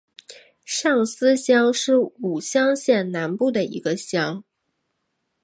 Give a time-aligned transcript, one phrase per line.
[0.65, 4.43] 上司乡是武乡县南部的一个乡。